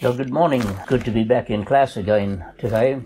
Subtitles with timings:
[0.00, 0.62] So good morning.
[0.88, 3.00] Good to be back in class again today.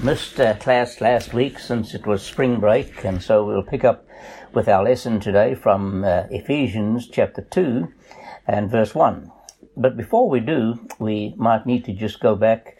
[0.00, 4.06] Missed uh, class last week since it was spring break, and so we'll pick up
[4.54, 7.88] with our lesson today from uh, Ephesians chapter 2
[8.46, 9.30] and verse 1.
[9.76, 12.76] But before we do, we might need to just go back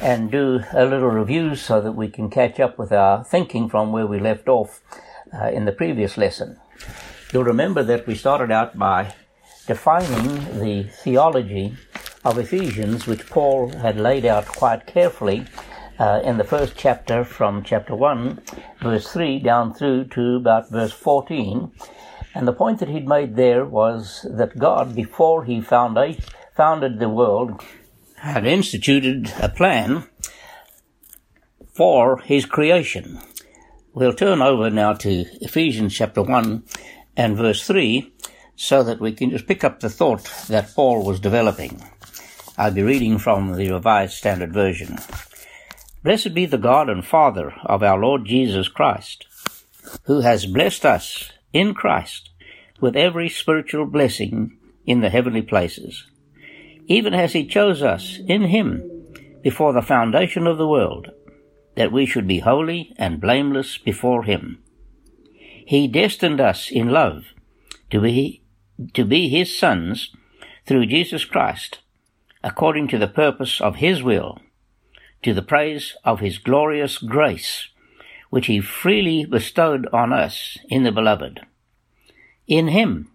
[0.00, 3.90] and do a little review so that we can catch up with our thinking from
[3.90, 4.80] where we left off
[5.36, 6.60] uh, in the previous lesson.
[7.32, 9.14] You'll remember that we started out by
[9.66, 11.74] defining the theology
[12.24, 15.46] of Ephesians, which Paul had laid out quite carefully
[15.98, 18.40] uh, in the first chapter from chapter 1,
[18.82, 21.70] verse 3, down through to about verse 14.
[22.34, 26.24] And the point that he'd made there was that God, before he founded,
[26.56, 27.62] founded the world,
[28.16, 30.04] had instituted a plan
[31.74, 33.20] for his creation.
[33.92, 36.64] We'll turn over now to Ephesians chapter 1
[37.16, 38.12] and verse 3
[38.56, 41.82] so that we can just pick up the thought that Paul was developing.
[42.56, 44.98] I'll be reading from the Revised Standard Version.
[46.04, 49.26] Blessed be the God and Father of our Lord Jesus Christ,
[50.04, 52.30] who has blessed us in Christ
[52.80, 54.56] with every spiritual blessing
[54.86, 56.06] in the heavenly places,
[56.86, 59.04] even as he chose us in him
[59.42, 61.10] before the foundation of the world,
[61.74, 64.62] that we should be holy and blameless before him.
[65.66, 67.24] He destined us in love
[67.90, 68.44] to be,
[68.92, 70.14] to be his sons
[70.66, 71.80] through Jesus Christ
[72.44, 74.38] according to the purpose of His will,
[75.22, 77.68] to the praise of His glorious grace,
[78.28, 81.40] which He freely bestowed on us in the Beloved.
[82.46, 83.10] In Him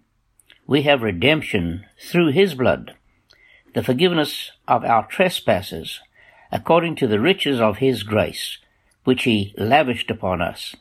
[0.66, 2.96] we have redemption through His blood,
[3.76, 6.00] the forgiveness of our trespasses,
[6.52, 8.58] according to the riches of His grace,
[9.04, 10.76] which He lavished upon us.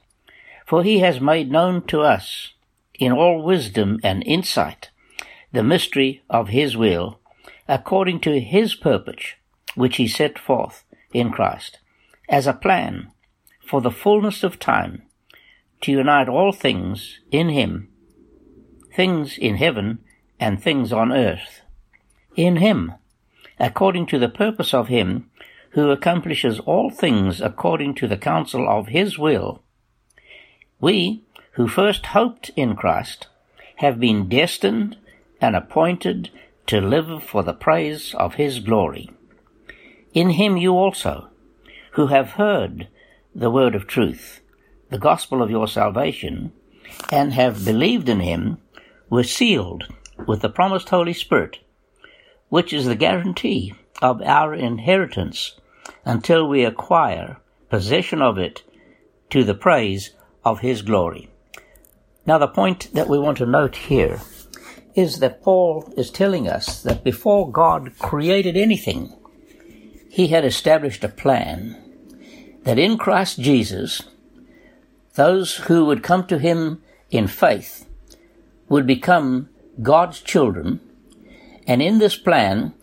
[0.66, 2.54] For He has made known to us,
[2.94, 4.88] in all wisdom and insight,
[5.52, 7.20] the mystery of His will,
[7.68, 9.34] according to his purpose,
[9.74, 11.78] which he set forth in Christ,
[12.28, 13.12] as a plan
[13.60, 15.02] for the fullness of time
[15.82, 17.88] to unite all things in him,
[18.94, 19.98] things in heaven
[20.40, 21.60] and things on earth.
[22.34, 22.94] In him,
[23.58, 25.30] according to the purpose of him
[25.70, 29.62] who accomplishes all things according to the counsel of his will,
[30.80, 31.22] we,
[31.52, 33.26] who first hoped in Christ,
[33.76, 34.96] have been destined
[35.40, 36.30] and appointed
[36.68, 39.10] to live for the praise of his glory.
[40.12, 41.30] In him you also,
[41.92, 42.88] who have heard
[43.34, 44.40] the word of truth,
[44.90, 46.52] the gospel of your salvation,
[47.10, 48.58] and have believed in him,
[49.08, 49.88] were sealed
[50.26, 51.58] with the promised Holy Spirit,
[52.50, 55.58] which is the guarantee of our inheritance
[56.04, 57.38] until we acquire
[57.70, 58.62] possession of it
[59.30, 60.10] to the praise
[60.44, 61.30] of his glory.
[62.26, 64.20] Now the point that we want to note here
[64.94, 69.14] is that Paul is telling us that before God created anything,
[70.10, 71.76] he had established a plan
[72.64, 74.02] that in Christ Jesus,
[75.14, 77.86] those who would come to him in faith
[78.68, 79.48] would become
[79.82, 80.80] God's children.
[81.66, 82.74] And in this plan,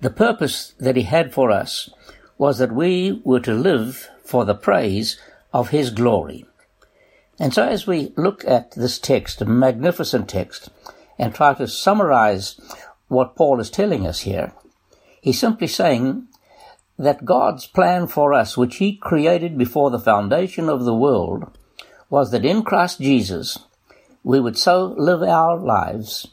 [0.00, 1.90] the purpose that he had for us
[2.36, 5.18] was that we were to live for the praise
[5.52, 6.46] of his glory.
[7.38, 10.70] And so as we look at this text, a magnificent text,
[11.18, 12.60] and try to summarize
[13.08, 14.52] what Paul is telling us here,
[15.20, 16.28] he's simply saying
[16.98, 21.56] that God's plan for us, which he created before the foundation of the world,
[22.10, 23.58] was that in Christ Jesus
[24.24, 26.28] we would so live our lives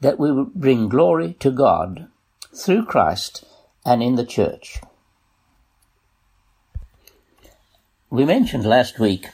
[0.00, 2.08] that we would bring glory to God
[2.54, 3.44] through Christ
[3.84, 4.80] and in the church.
[8.10, 9.28] We mentioned last week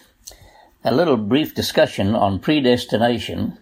[0.84, 3.58] a little brief discussion on predestination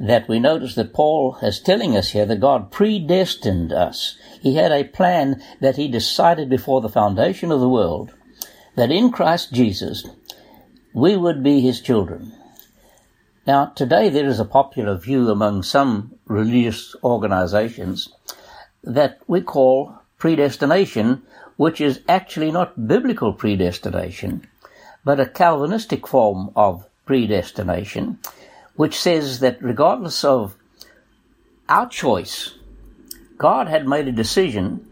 [0.00, 4.16] that we notice that Paul is telling us here that God predestined us.
[4.40, 8.14] He had a plan that he decided before the foundation of the world
[8.76, 10.06] that in Christ Jesus
[10.94, 12.32] we would be his children.
[13.46, 18.08] Now, today there is a popular view among some religious organizations
[18.84, 21.22] that we call predestination,
[21.56, 24.46] which is actually not biblical predestination,
[25.04, 28.18] but a Calvinistic form of predestination
[28.78, 30.54] which says that regardless of
[31.68, 32.54] our choice,
[33.36, 34.86] God had made a decision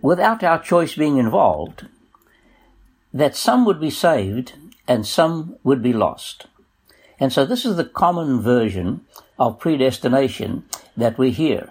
[0.00, 1.88] without our choice being involved
[3.12, 4.52] that some would be saved
[4.86, 6.46] and some would be lost.
[7.18, 9.00] And so this is the common version
[9.40, 10.62] of predestination
[10.96, 11.68] that we hear.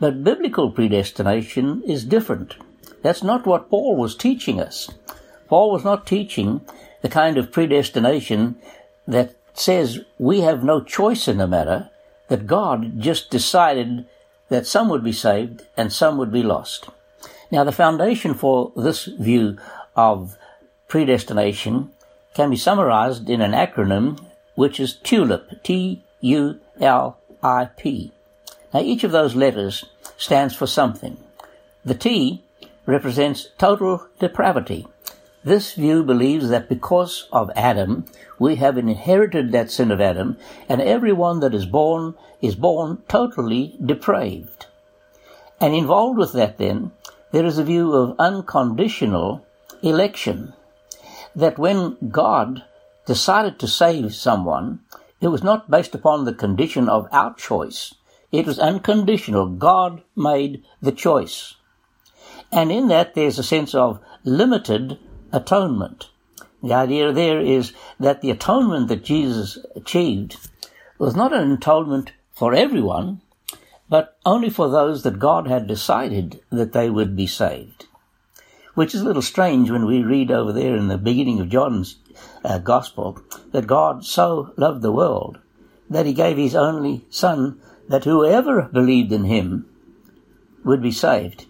[0.00, 2.56] But biblical predestination is different.
[3.00, 4.90] That's not what Paul was teaching us.
[5.46, 6.62] Paul was not teaching
[7.02, 8.56] the kind of predestination
[9.06, 11.90] that says we have no choice in the matter,
[12.28, 14.06] that God just decided
[14.48, 16.88] that some would be saved and some would be lost.
[17.50, 19.58] Now, the foundation for this view
[19.94, 20.36] of
[20.88, 21.90] predestination
[22.34, 24.18] can be summarized in an acronym
[24.56, 26.02] which is TULIP, T-U-L-I-P.
[28.74, 29.84] Now, each of those letters
[30.16, 31.18] stands for something.
[31.84, 32.42] The T
[32.84, 34.86] represents total depravity.
[35.46, 38.06] This view believes that because of Adam,
[38.36, 40.38] we have inherited that sin of Adam,
[40.68, 44.66] and everyone that is born is born totally depraved.
[45.60, 46.90] And involved with that then,
[47.30, 49.46] there is a view of unconditional
[49.82, 50.52] election.
[51.36, 52.64] That when God
[53.06, 54.80] decided to save someone,
[55.20, 57.94] it was not based upon the condition of our choice.
[58.32, 59.46] It was unconditional.
[59.46, 61.54] God made the choice.
[62.50, 64.98] And in that there's a sense of limited
[65.36, 66.08] atonement.
[66.62, 70.36] The idea there is that the atonement that Jesus achieved
[70.98, 73.20] was not an atonement for everyone,
[73.88, 77.86] but only for those that God had decided that they would be saved.
[78.74, 81.96] Which is a little strange when we read over there in the beginning of John's
[82.44, 83.20] uh, Gospel
[83.52, 85.38] that God so loved the world
[85.88, 89.66] that he gave his only Son that whoever believed in him
[90.64, 91.46] would be saved.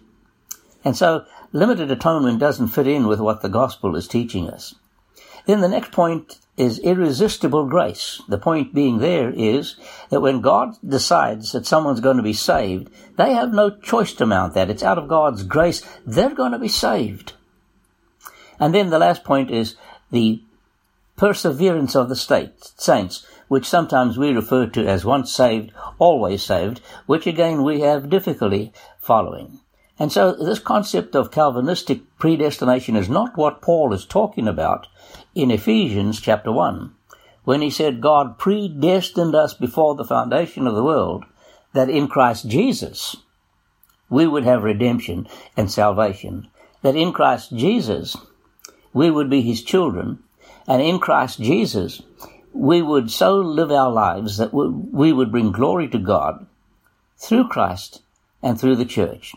[0.85, 4.75] And so limited atonement doesn't fit in with what the gospel is teaching us.
[5.45, 8.21] Then the next point is irresistible grace.
[8.27, 9.77] The point being there is
[10.09, 14.25] that when God decides that someone's going to be saved, they have no choice to
[14.25, 14.69] mount that.
[14.69, 15.87] It's out of God's grace.
[16.05, 17.33] They're going to be saved.
[18.59, 19.75] And then the last point is
[20.11, 20.41] the
[21.15, 26.81] perseverance of the state, saints, which sometimes we refer to as once saved, always saved,
[27.05, 29.59] which again we have difficulty following.
[29.99, 34.87] And so this concept of Calvinistic predestination is not what Paul is talking about
[35.33, 36.93] in Ephesians chapter 1,
[37.43, 41.25] when he said God predestined us before the foundation of the world
[41.73, 43.15] that in Christ Jesus
[44.09, 46.47] we would have redemption and salvation,
[46.81, 48.15] that in Christ Jesus
[48.93, 50.19] we would be his children,
[50.67, 52.01] and in Christ Jesus
[52.53, 56.45] we would so live our lives that we would bring glory to God
[57.17, 58.01] through Christ
[58.41, 59.33] and through the church.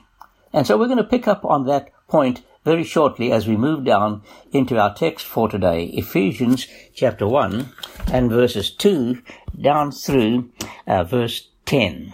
[0.53, 3.85] And so we're going to pick up on that point very shortly as we move
[3.85, 7.69] down into our text for today, Ephesians chapter 1
[8.13, 9.23] and verses 2
[9.61, 10.51] down through
[10.87, 12.13] uh, verse 10.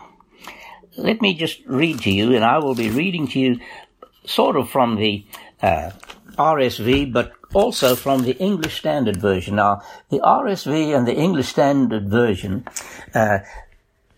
[0.97, 3.61] Let me just read to you, and I will be reading to you
[4.25, 5.25] sort of from the
[5.63, 5.91] uh,
[6.39, 9.57] RSV, but also from the English Standard Version.
[9.57, 12.67] Now, the RSV and the English Standard Version
[13.15, 13.39] uh,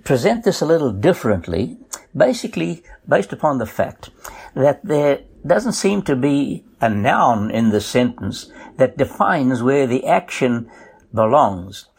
[0.08, 1.76] present this a little differently,
[2.16, 4.08] basically based upon the fact
[4.54, 10.06] that there doesn't seem to be a noun in the sentence that defines where the
[10.06, 10.66] action
[11.12, 11.90] belongs.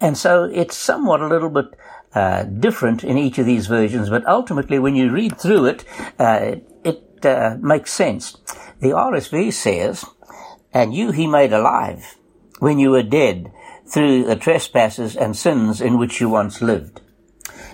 [0.00, 1.76] And so it's somewhat a little bit
[2.14, 5.84] uh, different in each of these versions, but ultimately when you read through it,
[6.20, 6.54] uh,
[6.84, 8.36] it uh, makes sense.
[8.78, 10.04] The RSV says,
[10.72, 12.16] and you he made alive
[12.60, 13.50] when you were dead
[13.88, 17.00] through the trespasses and sins in which you once lived.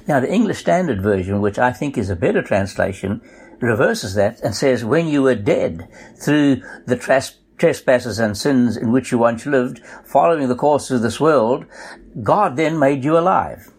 [0.07, 3.21] Now, the English Standard Version, which I think is a better translation,
[3.61, 6.97] reverses that and says, when you were dead through the
[7.57, 11.67] trespasses and sins in which you once lived, following the course of this world,
[12.23, 13.71] God then made you alive.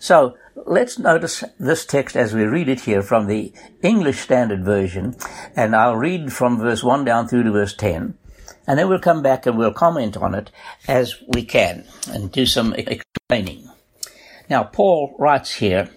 [0.00, 0.36] So,
[0.66, 3.52] let's notice this text as we read it here from the
[3.82, 5.14] English Standard Version,
[5.54, 8.14] and I'll read from verse 1 down through to verse 10,
[8.66, 10.50] and then we'll come back and we'll comment on it
[10.88, 13.70] as we can and do some explaining.
[14.50, 15.88] Now, Paul writes here,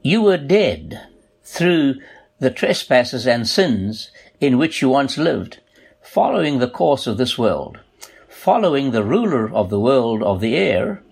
[0.00, 1.08] You were dead
[1.42, 1.96] through
[2.38, 5.58] the trespasses and sins in which you once lived,
[6.00, 7.80] following the course of this world,
[8.28, 11.02] following the ruler of the world of the air,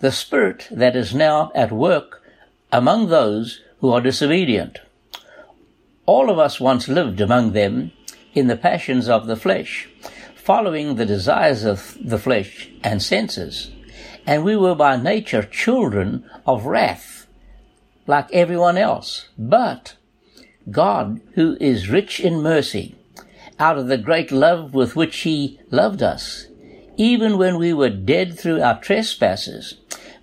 [0.00, 2.20] the spirit that is now at work
[2.72, 4.80] among those who are disobedient.
[6.04, 7.92] All of us once lived among them
[8.34, 9.88] in the passions of the flesh,
[10.34, 13.70] following the desires of the flesh and senses
[14.28, 17.26] and we were by nature children of wrath,
[18.06, 19.30] like everyone else.
[19.38, 19.96] But
[20.70, 22.94] God, who is rich in mercy,
[23.58, 26.46] out of the great love with which He loved us,
[26.98, 29.76] even when we were dead through our trespasses,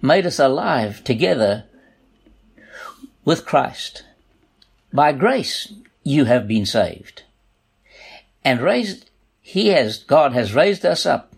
[0.04, 1.64] made us alive together
[3.24, 4.04] with Christ.
[4.94, 7.24] By grace you have been saved.
[8.44, 9.10] And raised,
[9.42, 11.34] He has, God has raised us up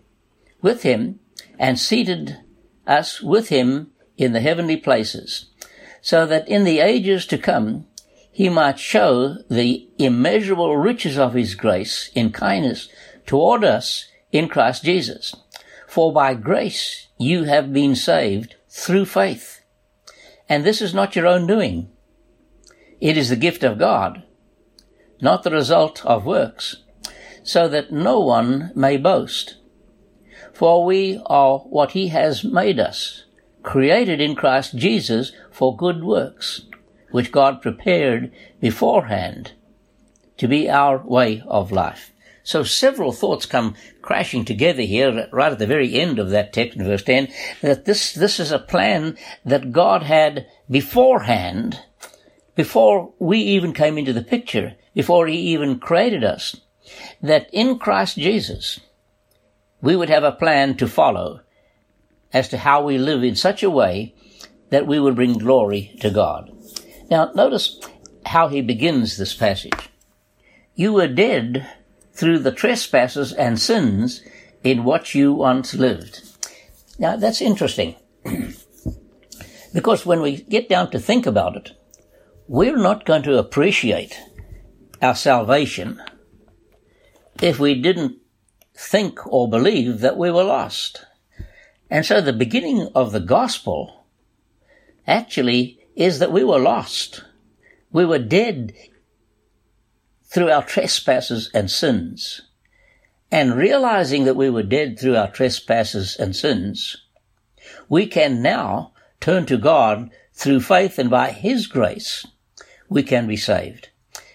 [0.60, 1.20] with Him
[1.58, 2.36] and seated
[2.88, 5.46] us with him in the heavenly places,
[6.00, 7.86] so that in the ages to come
[8.32, 12.88] he might show the immeasurable riches of his grace in kindness
[13.26, 15.34] toward us in Christ Jesus.
[15.86, 19.60] For by grace you have been saved through faith.
[20.48, 21.90] And this is not your own doing.
[23.00, 24.22] It is the gift of God,
[25.20, 26.76] not the result of works,
[27.42, 29.56] so that no one may boast.
[30.58, 33.22] For we are what he has made us,
[33.62, 36.62] created in Christ Jesus for good works,
[37.12, 39.52] which God prepared beforehand
[40.36, 42.12] to be our way of life.
[42.42, 46.76] So several thoughts come crashing together here right at the very end of that text
[46.76, 47.28] in verse 10
[47.60, 51.78] that this, this is a plan that God had beforehand,
[52.56, 56.60] before we even came into the picture, before he even created us,
[57.22, 58.80] that in Christ Jesus,
[59.80, 61.40] we would have a plan to follow
[62.32, 64.14] as to how we live in such a way
[64.70, 66.50] that we would bring glory to God.
[67.10, 67.80] Now, notice
[68.26, 69.90] how he begins this passage.
[70.74, 71.66] You were dead
[72.12, 74.22] through the trespasses and sins
[74.62, 76.22] in what you once lived.
[76.98, 77.94] Now, that's interesting.
[79.72, 81.72] because when we get down to think about it,
[82.46, 84.18] we're not going to appreciate
[85.00, 86.02] our salvation
[87.40, 88.17] if we didn't
[88.78, 91.04] think or believe that we were lost.
[91.90, 94.06] And so the beginning of the gospel
[95.04, 97.24] actually is that we were lost.
[97.90, 98.72] We were dead
[100.24, 102.42] through our trespasses and sins.
[103.32, 106.96] And realizing that we were dead through our trespasses and sins,
[107.88, 112.26] we can now turn to God through faith and by His grace,
[112.88, 113.88] we can be saved.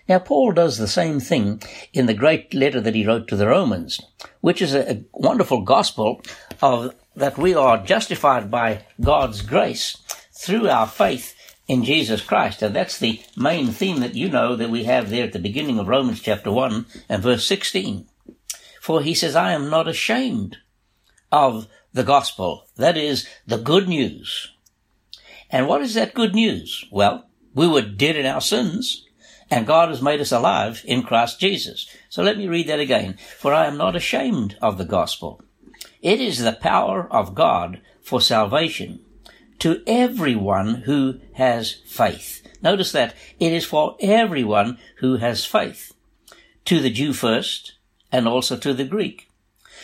[0.08, 1.62] Now, Paul does the same thing
[1.94, 4.02] in the great letter that he wrote to the Romans,
[4.42, 6.22] which is a, wonderful gospel
[6.62, 9.98] of that we are justified by God's grace
[10.34, 11.36] through our faith
[11.68, 12.62] in Jesus Christ.
[12.62, 15.80] And that's the main theme that you know that we have there at the beginning
[15.80, 18.06] of Romans chapter 1 and verse 16.
[18.82, 20.58] For he says, I am not ashamed
[21.32, 22.68] of the gospel.
[22.76, 24.52] That is the good news.
[25.50, 26.84] And what is that good news?
[26.92, 29.03] Well, we were dead in our sins
[29.54, 31.88] and God has made us alive in Christ Jesus.
[32.10, 33.20] So let me read that again.
[33.38, 35.44] For I am not ashamed of the gospel.
[36.02, 39.02] It is the power of God for salvation
[39.60, 42.42] to everyone who has faith.
[42.64, 45.94] Notice that it is for everyone who has faith.
[46.66, 47.74] To the Jew first,
[48.12, 49.30] and also to the Greek.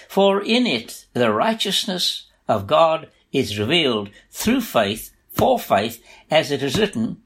[0.07, 6.63] For in it the righteousness of God is revealed through faith, for faith, as it
[6.63, 7.21] is written,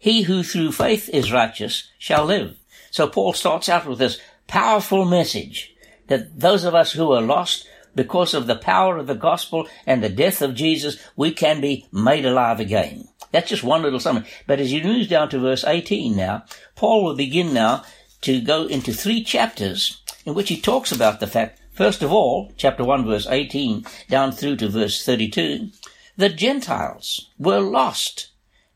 [0.00, 2.56] he who through faith is righteous shall live.
[2.90, 5.76] So Paul starts out with this powerful message
[6.08, 10.02] that those of us who are lost because of the power of the gospel and
[10.02, 13.08] the death of Jesus, we can be made alive again.
[13.30, 14.24] That's just one little summary.
[14.46, 16.44] But as you move down to verse 18 now,
[16.76, 17.84] Paul will begin now
[18.22, 22.52] to go into three chapters in which he talks about the fact, first of all,
[22.56, 25.70] chapter 1 verse 18 down through to verse 32,
[26.16, 28.29] the Gentiles were lost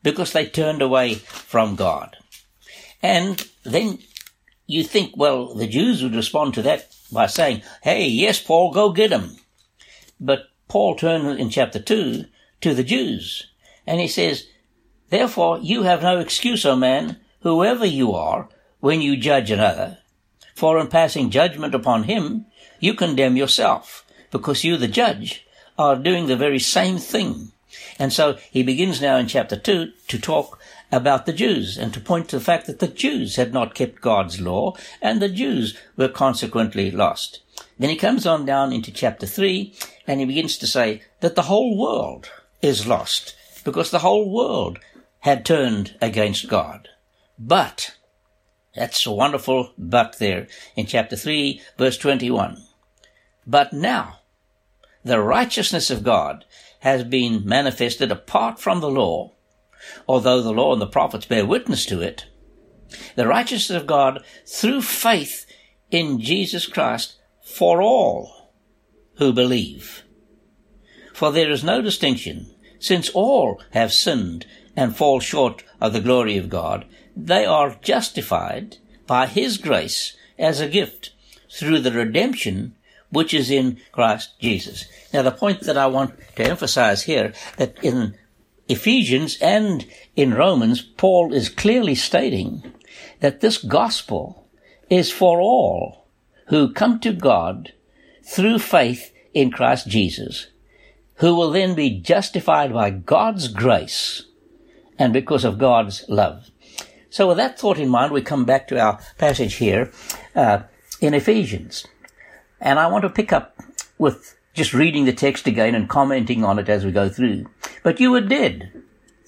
[0.05, 2.15] because they turned away from God.
[3.01, 3.97] And then
[4.67, 8.91] you think, well, the Jews would respond to that by saying, hey, yes, Paul, go
[8.91, 9.35] get them.
[10.19, 12.23] But Paul turned in chapter 2
[12.61, 13.47] to the Jews,
[13.87, 14.45] and he says,
[15.09, 18.47] Therefore you have no excuse, O man, whoever you are,
[18.81, 19.97] when you judge another.
[20.53, 22.45] For in passing judgment upon him,
[22.79, 25.47] you condemn yourself, because you, the judge,
[25.79, 27.51] are doing the very same thing.
[27.97, 30.59] And so he begins now in chapter 2 to talk
[30.91, 34.01] about the Jews and to point to the fact that the Jews had not kept
[34.01, 37.41] God's law and the Jews were consequently lost.
[37.79, 39.73] Then he comes on down into chapter 3
[40.07, 42.29] and he begins to say that the whole world
[42.61, 44.79] is lost because the whole world
[45.21, 46.89] had turned against God.
[47.39, 47.95] But,
[48.75, 52.61] that's a wonderful but there in chapter 3 verse 21.
[53.47, 54.19] But now,
[55.03, 56.45] the righteousness of God
[56.85, 59.33] has been manifested apart from the law,
[60.07, 62.27] although the law and the prophets bear witness to it,
[63.15, 65.47] the righteousness of God through faith
[65.89, 68.51] in Jesus Christ for all
[69.15, 70.03] who believe.
[71.11, 76.37] For there is no distinction, since all have sinned and fall short of the glory
[76.37, 76.85] of God,
[77.17, 78.77] they are justified
[79.07, 81.13] by His grace as a gift
[81.51, 82.75] through the redemption
[83.15, 84.85] which is in Christ Jesus.
[85.13, 88.15] Now, the point that I want to emphasize here that in
[88.67, 92.73] Ephesians and in Romans, Paul is clearly stating
[93.21, 94.47] that this gospel
[94.89, 96.07] is for all
[96.47, 97.73] who come to God
[98.23, 100.47] through faith in Christ Jesus,
[101.15, 104.25] who will then be justified by God's grace
[104.99, 106.49] and because of God's love.
[107.09, 109.91] So with that thought in mind, we come back to our passage here
[110.35, 110.63] uh,
[110.99, 111.87] in Ephesians.
[112.65, 113.55] And I want to pick up
[113.99, 117.45] with just reading the text again and commenting on it as we go through.
[117.83, 118.71] But you were dead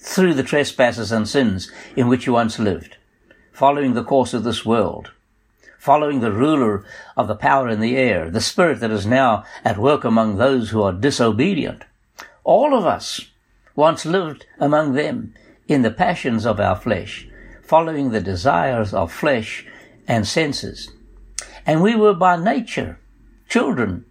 [0.00, 2.96] through the trespasses and sins in which you once lived,
[3.52, 5.12] following the course of this world,
[5.78, 6.84] following the ruler
[7.16, 10.70] of the power in the air, the spirit that is now at work among those
[10.70, 11.84] who are disobedient.
[12.42, 13.30] All of us
[13.76, 15.32] once lived among them
[15.68, 17.28] in the passions of our flesh,
[17.62, 19.64] following the desires of flesh
[20.08, 20.90] and senses.
[21.64, 22.98] And we were by nature
[23.48, 24.04] children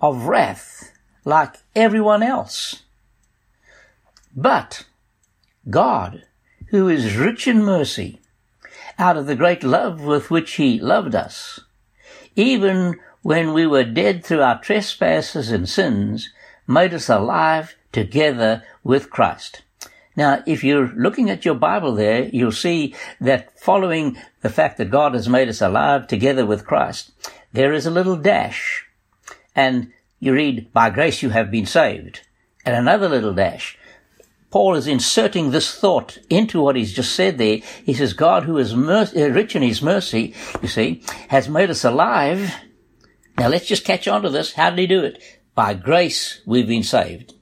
[0.00, 0.92] of wrath
[1.24, 2.82] like everyone else.
[4.34, 4.84] But
[5.68, 6.24] God,
[6.68, 8.20] who is rich in mercy,
[8.98, 11.60] out of the great love with which he loved us,
[12.36, 16.30] even when we were dead through our trespasses and sins,
[16.66, 19.62] made us alive together with Christ.
[20.16, 24.90] Now, if you're looking at your Bible there, you'll see that following the fact that
[24.90, 27.12] God has made us alive together with Christ,
[27.52, 28.86] there is a little dash.
[29.54, 32.20] And you read, by grace you have been saved.
[32.64, 33.78] And another little dash.
[34.50, 37.58] Paul is inserting this thought into what he's just said there.
[37.84, 41.84] He says, God, who is uh, rich in his mercy, you see, has made us
[41.84, 42.52] alive.
[43.38, 44.54] Now let's just catch on to this.
[44.54, 45.22] How did he do it?
[45.54, 47.34] By grace we've been saved.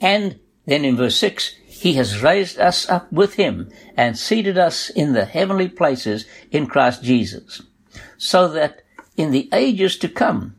[0.00, 4.90] And then in verse 6, he has raised us up with him and seated us
[4.90, 7.62] in the heavenly places in Christ Jesus,
[8.16, 8.82] so that
[9.18, 10.54] in the ages to come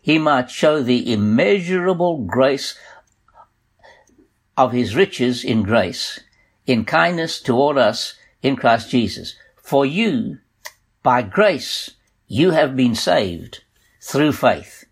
[0.00, 2.78] he might show the immeasurable grace
[4.56, 6.20] of his riches in grace,
[6.66, 9.34] in kindness toward us in Christ Jesus.
[9.56, 10.38] For you,
[11.02, 11.92] by grace,
[12.26, 13.64] you have been saved
[14.02, 14.84] through faith.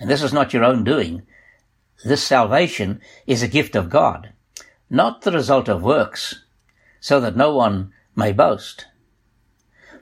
[0.00, 1.22] And this is not your own doing.
[2.02, 4.32] This salvation is a gift of God
[4.90, 6.44] not the result of works,
[7.00, 8.86] so that no one may boast.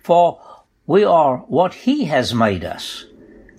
[0.02, 0.40] For
[0.86, 3.06] we are what he has made us,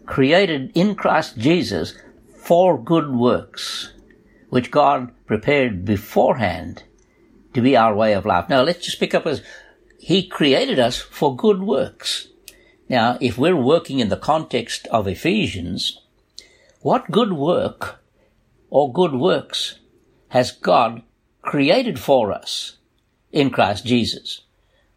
[0.06, 1.96] created in Christ Jesus
[2.38, 3.94] for good works,
[4.50, 6.84] which God prepared beforehand
[7.54, 8.48] to be our way of life.
[8.48, 9.42] Now let's just pick up as
[9.98, 12.28] he created us for good works.
[12.88, 16.02] Now, if we're working in the context of Ephesians,
[16.82, 18.00] what good work
[18.70, 19.80] or good works
[20.28, 21.02] has God
[21.42, 22.78] created for us
[23.32, 24.42] in Christ Jesus.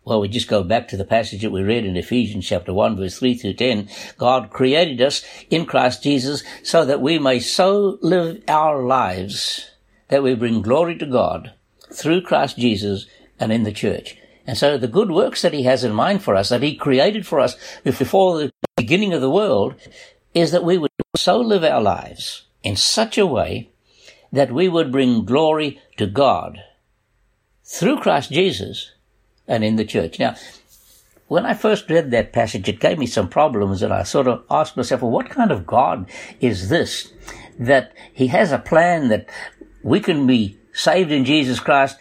[0.08, 2.96] Well, we just go back to the passage that we read in Ephesians chapter 1
[2.96, 3.90] verse 3 through 10.
[4.16, 9.70] God created us in Christ Jesus so that we may so live our lives
[10.08, 11.52] that we bring glory to God
[11.92, 13.04] through Christ Jesus
[13.38, 14.16] and in the church.
[14.46, 17.26] And so the good works that he has in mind for us, that he created
[17.26, 19.74] for us before the beginning of the world,
[20.32, 23.68] is that we would so live our lives in such a way
[24.32, 26.62] that we would bring glory to God
[27.62, 28.92] through Christ Jesus
[29.48, 30.18] and in the church.
[30.18, 30.36] Now,
[31.26, 34.44] when I first read that passage, it gave me some problems and I sort of
[34.50, 36.08] asked myself, well, what kind of God
[36.40, 37.12] is this?
[37.58, 39.28] That he has a plan that
[39.82, 41.98] we can be saved in Jesus Christ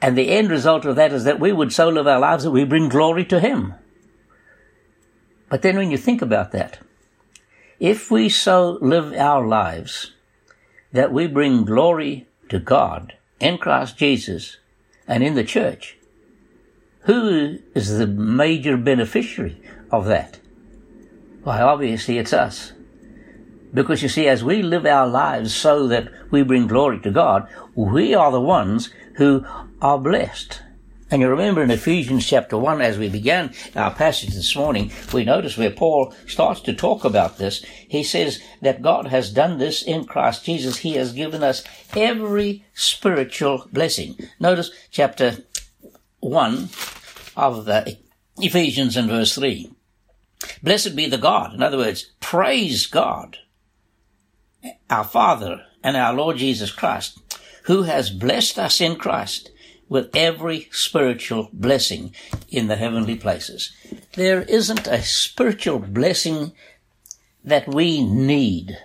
[0.00, 2.50] and the end result of that is that we would so live our lives that
[2.50, 3.74] we bring glory to him.
[5.48, 6.78] But then when you think about that,
[7.80, 10.12] if we so live our lives
[10.92, 14.58] that we bring glory to God in Christ Jesus
[15.06, 15.97] and in the church,
[17.08, 19.58] who is the major beneficiary
[19.90, 20.38] of that?
[21.42, 22.74] Why, obviously it's us.
[23.72, 27.48] Because you see, as we live our lives so that we bring glory to God,
[27.74, 29.42] we are the ones who
[29.80, 30.60] are blessed.
[31.10, 35.24] And you remember in Ephesians chapter 1, as we began our passage this morning, we
[35.24, 37.64] notice where Paul starts to talk about this.
[37.88, 40.76] He says that God has done this in Christ Jesus.
[40.76, 41.64] He has given us
[41.96, 44.18] every spiritual blessing.
[44.38, 45.38] Notice chapter
[46.20, 46.68] 1
[47.38, 47.96] of the
[48.38, 49.70] Ephesians in verse 3.
[50.62, 51.54] Blessed be the God.
[51.54, 53.38] In other words, praise God,
[54.90, 57.18] our Father and our Lord Jesus Christ,
[57.64, 59.50] who has blessed us in Christ
[59.88, 62.14] with every spiritual blessing
[62.48, 63.72] in the heavenly places.
[64.14, 66.52] There isn't a spiritual blessing
[67.44, 68.76] that we need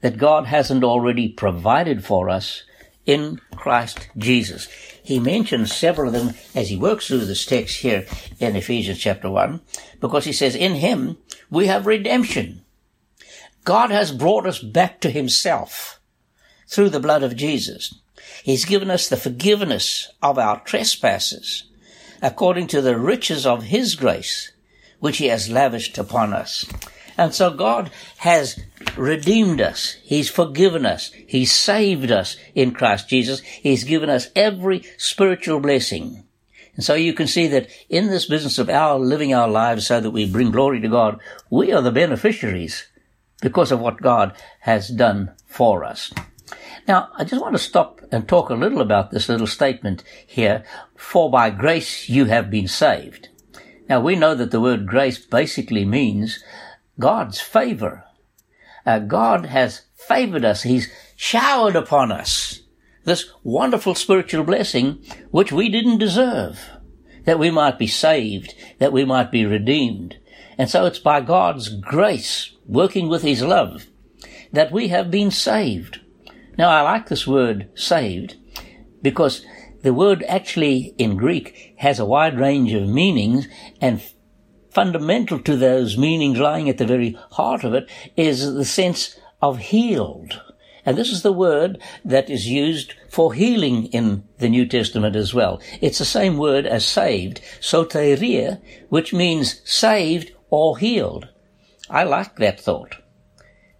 [0.00, 2.62] that God hasn't already provided for us
[3.06, 4.68] in Christ Jesus.
[5.02, 8.06] He mentions several of them as he works through this text here
[8.40, 9.60] in Ephesians chapter 1,
[10.00, 11.18] because he says, In him
[11.50, 12.62] we have redemption.
[13.64, 16.00] God has brought us back to himself
[16.66, 17.94] through the blood of Jesus.
[18.42, 21.64] He's given us the forgiveness of our trespasses
[22.24, 24.50] according to the riches of His grace,
[24.98, 26.64] which He has lavished upon us.
[27.16, 28.60] And so God has
[28.96, 29.96] redeemed us.
[30.02, 31.12] He's forgiven us.
[31.26, 33.40] He's saved us in Christ Jesus.
[33.40, 36.24] He's given us every spiritual blessing.
[36.76, 40.00] And so you can see that in this business of our living our lives so
[40.00, 42.86] that we bring glory to God, we are the beneficiaries
[43.40, 46.12] because of what God has done for us.
[46.86, 50.64] Now, I just want to stop and talk a little about this little statement here.
[50.96, 53.28] For by grace you have been saved.
[53.88, 56.42] Now, we know that the word grace basically means
[56.98, 58.04] God's favor.
[58.86, 60.62] Uh, God has favored us.
[60.62, 62.60] He's showered upon us
[63.04, 66.70] this wonderful spiritual blessing which we didn't deserve.
[67.24, 70.16] That we might be saved, that we might be redeemed.
[70.58, 73.86] And so it's by God's grace, working with His love,
[74.52, 76.00] that we have been saved.
[76.58, 78.36] Now I like this word saved
[79.02, 79.44] because
[79.82, 83.48] the word actually in Greek has a wide range of meanings
[83.80, 84.02] and
[84.74, 89.58] fundamental to those meanings lying at the very heart of it is the sense of
[89.58, 90.42] healed.
[90.86, 95.32] And this is the word that is used for healing in the New Testament as
[95.32, 95.60] well.
[95.80, 98.60] It's the same word as saved, soteria,
[98.90, 101.28] which means saved or healed.
[101.88, 102.96] I like that thought.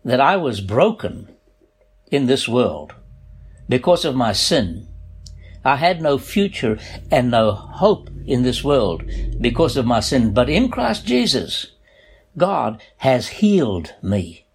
[0.04, 1.34] That I was broken
[2.10, 2.94] in this world
[3.68, 4.88] because of my sin.
[5.64, 6.78] I had no future
[7.10, 9.02] and no hope in this world
[9.40, 10.34] because of my sin.
[10.34, 11.72] But in Christ Jesus,
[12.36, 14.46] God has healed me.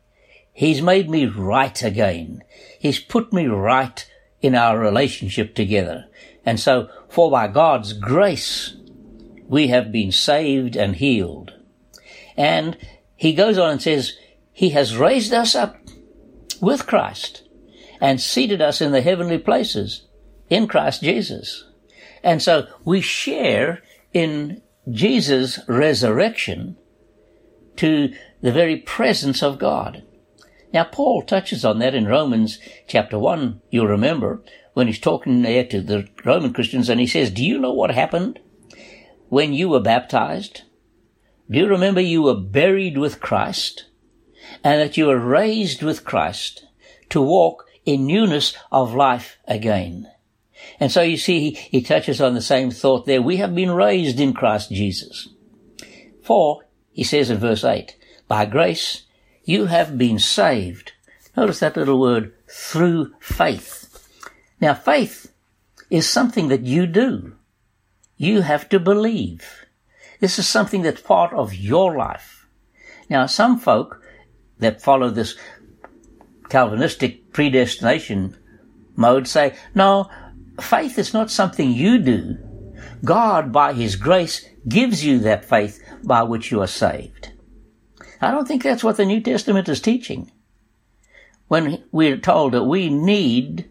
[0.52, 2.43] He's made me right again.
[2.80, 4.06] He's put me right
[4.41, 6.06] in our relationship together.
[6.45, 8.76] And so, for by God's grace,
[9.48, 11.54] we have been saved and healed.
[12.38, 12.78] And
[13.15, 14.17] he goes on and says,
[14.52, 15.78] He has raised us up
[16.62, 17.43] with Christ
[18.00, 20.04] and seated us in the heavenly places
[20.50, 21.66] in Christ Jesus.
[22.24, 23.82] And so we share
[24.14, 26.78] in Jesus' resurrection
[27.78, 30.04] to the very presence of God.
[30.74, 35.66] Now, Paul touches on that in Romans chapter 1, you'll remember, when he's talking there
[35.66, 38.40] to the Roman Christians and he says, Do you know what happened
[39.30, 40.64] when you were baptized?
[41.50, 43.86] Do you remember you were buried with Christ
[44.64, 46.66] and that you were raised with Christ
[47.10, 50.08] to walk in newness of life again.
[50.79, 53.21] And so you see, he, he touches on the same thought there.
[53.21, 55.29] We have been raised in Christ Jesus.
[56.21, 57.95] For, he says in verse 8,
[58.27, 59.03] by grace
[59.43, 60.93] you have been saved.
[61.36, 64.08] Notice that little word, through faith.
[64.62, 65.32] Now faith
[65.89, 67.36] is something that you do.
[68.17, 69.65] You have to believe.
[70.19, 72.47] This is something that's part of your life.
[73.10, 74.01] Now some folk
[74.60, 75.36] that follow this
[76.49, 78.36] Calvinistic predestination
[78.95, 80.10] mode say, no,
[80.63, 82.38] faith is not something you do.
[83.04, 87.32] God, by His grace, gives you that faith by which you are saved.
[88.22, 90.32] I don't think that's what the New Testament is teaching.
[91.48, 93.69] When we're told that we need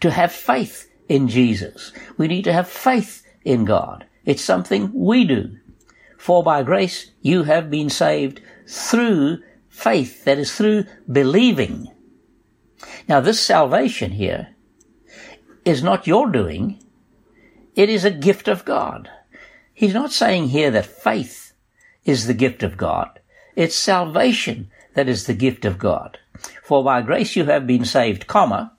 [0.00, 4.06] to have faith in Jesus, we need to have faith in God.
[4.24, 5.56] It's something we do.
[6.18, 11.92] For by grace you have been saved through faith, that is through believing.
[13.08, 14.55] Now, this salvation here
[15.66, 16.78] is not your doing.
[17.74, 19.10] It is a gift of God.
[19.74, 21.52] He's not saying here that faith
[22.04, 23.20] is the gift of God.
[23.56, 26.18] It's salvation that is the gift of God.
[26.62, 28.72] For by grace you have been saved, comma,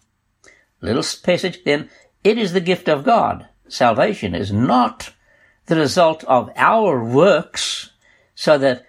[0.81, 1.89] little passage, then
[2.23, 3.47] it is the gift of God.
[3.67, 5.13] Salvation is not
[5.65, 7.91] the result of our works
[8.33, 8.85] so that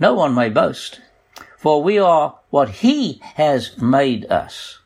[0.00, 1.00] no one may boast.
[1.58, 4.78] For we are what He has made us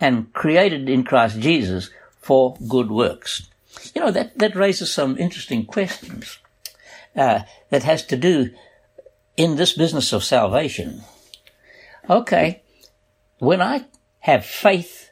[0.00, 3.48] and created in Christ Jesus for good works.
[3.94, 6.38] You know, that, that raises some interesting questions
[7.16, 8.50] uh, that has to do
[9.36, 11.02] in this business of salvation.
[12.10, 12.62] Okay,
[13.38, 13.86] when I
[14.20, 15.10] have faith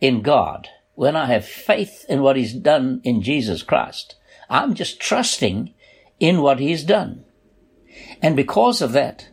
[0.00, 4.16] in God, when I have faith in what He's done in Jesus Christ,
[4.48, 5.74] I'm just trusting
[6.20, 7.24] in what He's done.
[8.22, 9.28] And because of that,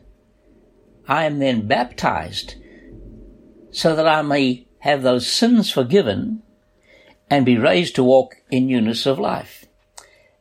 [1.07, 2.55] I am then baptized
[3.71, 6.43] so that I may have those sins forgiven
[7.29, 9.65] and be raised to walk in newness of life.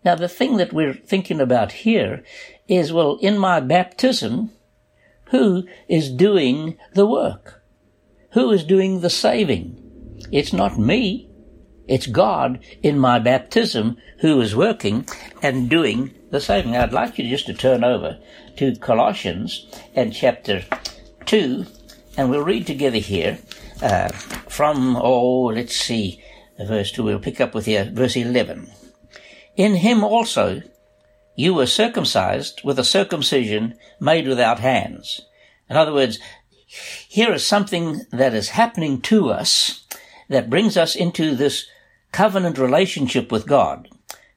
[0.05, 2.25] Now, the thing that we're thinking about here
[2.69, 4.51] is, well, in my baptism,
[5.27, 7.63] who is doing the work?
[8.33, 9.77] Who is doing the saving?
[10.33, 11.29] It's not me.
[11.87, 15.07] It's God in my baptism who is working
[15.43, 16.77] and doing the saving.
[16.77, 18.19] I'd like you just to turn over
[18.57, 20.63] to Colossians and chapter
[21.27, 21.67] 2,
[22.17, 23.39] and we'll read together here
[23.83, 24.09] uh,
[24.49, 26.23] from, oh, let's see,
[26.59, 28.71] verse 2, we'll pick up with here, verse 11.
[29.57, 30.63] In him also
[31.37, 35.23] you were circumcised with a circumcision made without hands.
[35.69, 36.19] In other words,
[37.09, 39.85] here is something that is happening to us
[40.29, 41.67] that brings us into this
[42.13, 43.89] covenant relationship with God.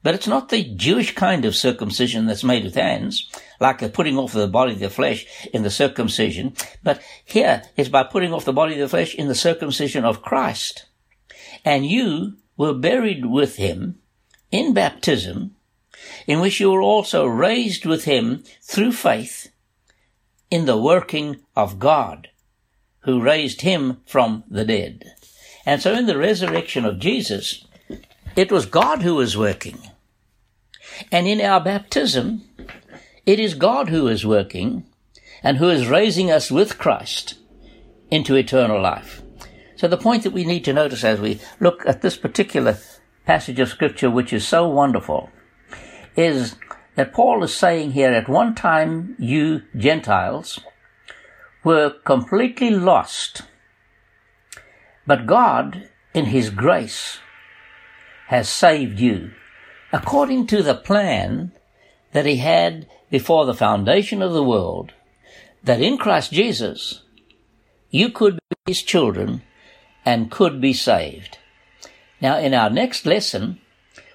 [0.02, 3.30] But it's not the Jewish kind of circumcision that's made with hands,
[3.64, 7.62] like the putting off of the body of the flesh in the circumcision, but here
[7.78, 10.84] it's by putting off the body of the flesh in the circumcision of Christ.
[11.64, 14.00] And you were buried with him
[14.50, 15.56] in baptism,
[16.26, 19.48] in which you were also raised with him through faith
[20.50, 22.28] in the working of God,
[23.00, 25.14] who raised him from the dead.
[25.64, 27.66] And so in the resurrection of Jesus,
[28.36, 29.78] it was God who was working.
[31.10, 32.42] And in our baptism,
[33.26, 34.84] it is God who is working
[35.42, 37.34] and who is raising us with Christ
[38.10, 39.22] into eternal life.
[39.76, 42.78] So the point that we need to notice as we look at this particular
[43.26, 45.30] passage of scripture, which is so wonderful,
[46.16, 46.56] is
[46.94, 50.60] that Paul is saying here at one time you Gentiles
[51.64, 53.42] were completely lost,
[55.06, 57.18] but God in his grace
[58.28, 59.32] has saved you
[59.92, 61.52] according to the plan
[62.14, 64.92] that he had before the foundation of the world,
[65.64, 67.02] that in Christ Jesus
[67.90, 69.42] you could be his children
[70.04, 71.38] and could be saved.
[72.20, 73.60] Now in our next lesson,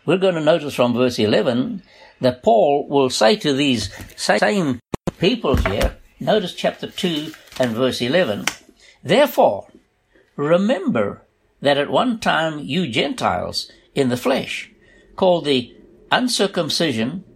[0.06, 1.84] we're going to notice from verse 11
[2.22, 4.80] that Paul will say to these same
[5.20, 8.46] people here, notice chapter 2 and verse 11,
[9.04, 9.68] Therefore,
[10.38, 11.26] remember
[11.62, 14.72] that at one time you Gentiles in the flesh,
[15.18, 15.76] called the
[16.12, 17.26] uncircumcision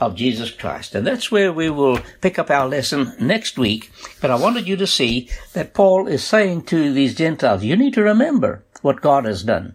[0.00, 0.94] of Jesus Christ.
[0.94, 3.90] And that's where we will pick up our lesson next week.
[4.20, 7.94] But I wanted you to see that Paul is saying to these Gentiles, you need
[7.94, 9.74] to remember what God has done.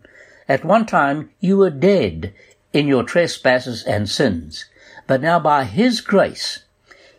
[0.50, 2.34] At one time, you were dead
[2.74, 4.66] in your trespasses and sins.
[5.08, 6.64] But now by His grace,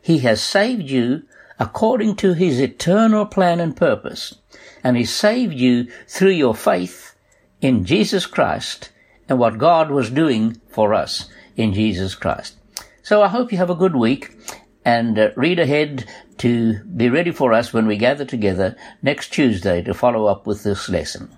[0.03, 1.23] He has saved you
[1.59, 4.35] according to His eternal plan and purpose.
[4.83, 7.15] And He saved you through your faith
[7.61, 8.91] in Jesus Christ
[9.29, 12.55] and what God was doing for us in Jesus Christ.
[13.07, 14.37] So I hope you have a good week
[14.85, 19.81] and uh, read ahead to be ready for us when we gather together next Tuesday
[19.85, 21.31] to follow up with this lesson.